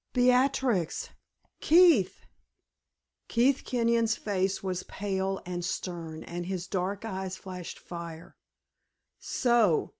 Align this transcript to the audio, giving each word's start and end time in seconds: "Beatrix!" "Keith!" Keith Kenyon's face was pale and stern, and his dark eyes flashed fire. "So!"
"Beatrix!" 0.13 1.09
"Keith!" 1.59 2.25
Keith 3.27 3.61
Kenyon's 3.63 4.15
face 4.15 4.63
was 4.63 4.81
pale 4.81 5.39
and 5.45 5.63
stern, 5.63 6.23
and 6.23 6.47
his 6.47 6.65
dark 6.65 7.05
eyes 7.05 7.37
flashed 7.37 7.77
fire. 7.77 8.35
"So!" 9.19 9.89